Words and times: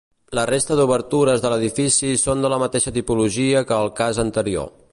La 0.37 0.43
resta 0.49 0.77
d'obertures 0.77 1.43
de 1.43 1.51
l'edifici 1.53 2.09
són 2.21 2.41
de 2.45 2.51
la 2.55 2.59
mateixa 2.63 2.95
tipologia 2.95 3.63
que 3.73 3.79
el 3.85 3.93
cas 4.01 4.23
anterior. 4.25 4.73